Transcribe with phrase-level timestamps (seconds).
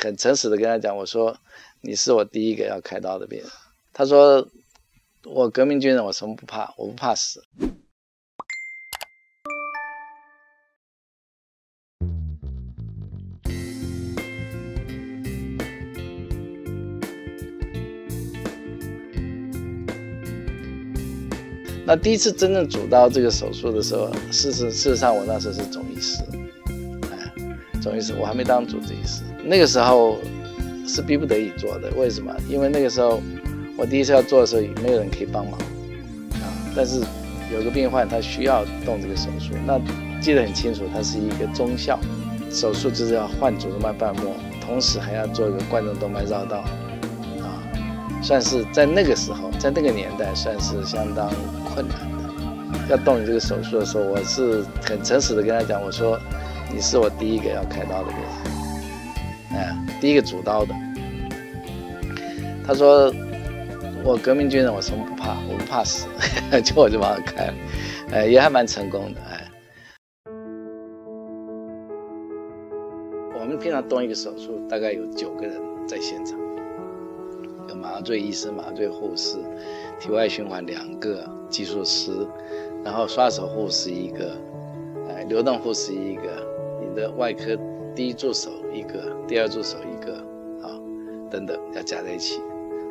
[0.00, 1.36] 很诚实的跟他讲，我说
[1.80, 3.48] 你是我第一个要开刀的病人。
[3.92, 4.48] 他说
[5.24, 7.42] 我革命军人，我什么不怕，我不怕死。
[21.84, 26.22] 那第一次真正主刀这个手术的时候，事实事实上我那时候是总医师，
[27.80, 29.22] 总医师我还没当主治医师。
[29.44, 30.18] 那个时候
[30.86, 32.34] 是逼不得已做的，为什么？
[32.48, 33.20] 因为那个时候
[33.76, 36.46] 我第一次要做的时候，没有人可以帮忙啊。
[36.74, 37.00] 但是
[37.52, 39.80] 有个病患他需要动这个手术，那
[40.20, 41.98] 记得很清楚，他是一个中效
[42.50, 46.58] 手术，就是要换主动脉瓣膜，同时还要做一个冠状动脉绕道
[47.40, 47.62] 啊。
[48.22, 51.30] 算是在那个时候，在那个年代，算是相当
[51.64, 52.90] 困难的。
[52.90, 56.18] 要动你这个手术的时候，我是很诚实的跟他讲，我说
[56.72, 58.20] 你是我第一个要开刀的人，
[59.52, 60.74] 哎，第一个主刀的。
[62.66, 63.12] 他说
[64.04, 66.06] 我革命军人，我什么不怕，我不怕死，
[66.62, 67.54] 就我就帮他开了，
[68.12, 69.44] 哎，也还蛮成功的，哎。
[73.40, 76.38] 我们平常动一个手术，大概有九个人在现场。
[77.70, 79.38] 有麻醉医生、麻醉护士、
[79.98, 82.10] 体外循环两个技术师，
[82.84, 84.36] 然后刷手护士一个，
[85.08, 86.22] 哎，流动护士一个，
[86.98, 87.56] 的外科
[87.94, 90.14] 第一助手一个，第二助手一个，
[90.66, 90.74] 啊，
[91.30, 92.40] 等等要加在一起。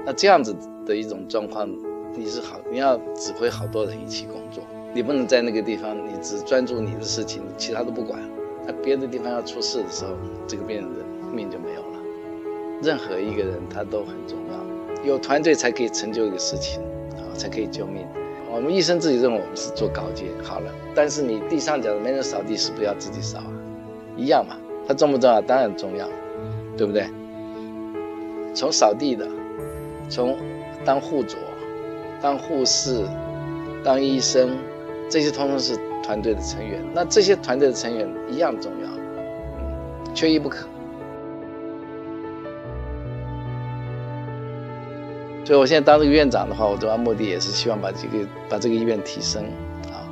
[0.05, 0.55] 那这样子
[0.85, 1.69] 的一种状况，
[2.15, 4.63] 你是好，你要指挥好多人一起工作，
[4.93, 8.21] 你不能在那个地方你只专注你的事情，其他都不管。
[8.65, 10.11] 那别的地方要出事的时候，
[10.47, 11.99] 这个病人的命就没有了。
[12.81, 16.81] 任何一个人他都很重要，有团队才可以成就一个事情，
[17.17, 18.07] 啊，才可以救命。
[18.49, 23.51] 我们医生自己认为我们是做高阶好了，但是你地上脚没人扫地，是不是要自己扫啊？
[24.17, 24.55] 一样嘛，
[24.87, 25.39] 它重不重要？
[25.41, 26.07] 当然重要，
[26.75, 27.07] 对不对？
[28.53, 29.27] 从扫地的，
[30.09, 30.35] 从
[30.83, 31.37] 当护佐、
[32.19, 33.05] 当护士、
[33.83, 34.57] 当医生，
[35.09, 36.81] 这些通通是团队的成员。
[36.93, 40.67] 那这些团队的成员一样重要，缺一不可。
[45.45, 49.43] 所以，我现在当这个院长的话，我主要目的也是希望把这个把这个医院提升，
[49.85, 50.03] 啊，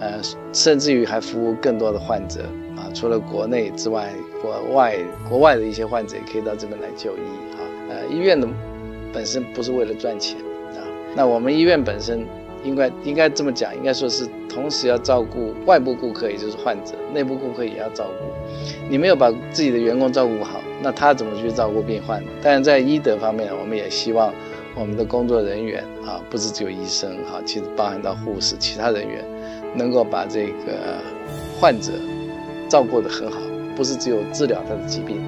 [0.00, 0.20] 呃，
[0.52, 2.40] 甚至于还服务更多的患者，
[2.94, 4.96] 除了国内之外，国外
[5.28, 7.20] 国外的一些患者也可以到这边来就医，
[7.54, 8.48] 啊，呃，医院的
[9.12, 10.36] 本身不是为了赚钱，
[10.72, 10.80] 啊，
[11.14, 12.26] 那我们医院本身
[12.64, 18.26] 应该应该这么讲，应该说是同时要照顾外部顾客，也就是患者，内部顾客也要照顾。
[18.88, 22.22] 你没有把自己的员工照顾好，那他怎么去照顾病患？
[22.42, 24.32] 当然，在医德方面，我们也希望。
[24.76, 29.22] 我们的工作人员啊，不是只有医生哈，其实包含到护士、其他人员，
[29.74, 31.02] 能够把这个
[31.60, 31.92] 患者
[32.70, 33.38] 照顾得很好，
[33.74, 35.20] 不是只有治疗他的疾病，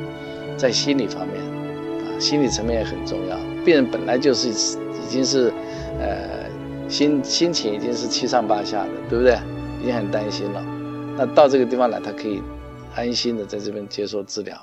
[0.56, 3.36] 在心理方面啊，心理层面也很重要。
[3.64, 5.52] 病人本来就是已经是
[5.98, 6.48] 呃
[6.88, 9.36] 心心情已经是七上八下的，对不对？
[9.82, 10.64] 已经很担心了。
[11.18, 12.40] 那到这个地方来，他可以
[12.94, 14.56] 安心的在这边接受治疗。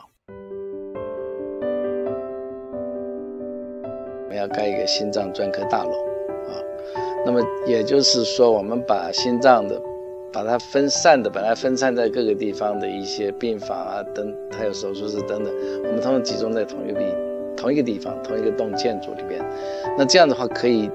[4.23, 6.55] 我们要盖一个心脏专科大楼啊，
[7.25, 9.81] 那么也就是说，我们把心脏的，
[10.31, 15.53] 把它分散的，本来分散在各个地方的一些病房啊等，还有手术室等等，
[15.83, 17.05] 我们通常集中在同一个地
[17.55, 19.43] 同一个地方，同一个栋建筑里边。
[19.97, 20.89] 那这样的话可以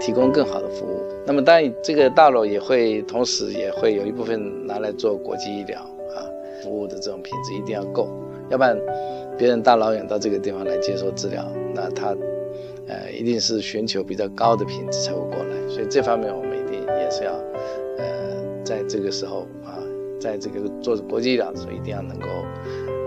[0.00, 1.00] 提供更好的服务。
[1.26, 6.24] 那么当然，这个大楼也会同时也会有一部分拿来做国际医疗啊，
[6.62, 8.08] 服务的这种品质一定要够，
[8.48, 8.76] 要不然
[9.36, 11.44] 别人大老远到这个地方来接受治疗，
[11.74, 12.16] 那他。
[12.90, 17.38] 呃，一定是寻求比较高的品质才会过来，所以这方面我们一定也是要，
[18.68, 19.80] 在这个时候啊，
[20.20, 22.26] 在这个做国际医疗的时候，一定要能够，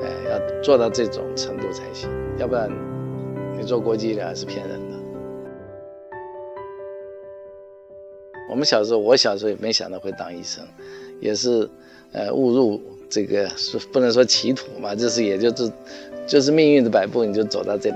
[0.01, 2.67] 呃，要做到这种程度才行，要不然
[3.55, 4.97] 你做国际医疗是骗人的。
[8.49, 10.65] 我们小时候，我小时候也没想到会当医生，
[11.19, 11.69] 也是，
[12.11, 15.71] 呃，误入这个是不能说歧途嘛，就是也就是，
[16.25, 17.95] 就是命运的摆布，你就走到这里。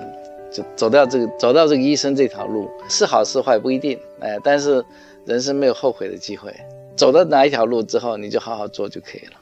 [0.52, 4.86] 就走到这个走到这个医生这条路是好是坏不一定，哎，但是
[5.26, 6.54] 人生没有后悔的机会。
[6.96, 9.34] 走到哪一条路之后，你就好好做就可以了。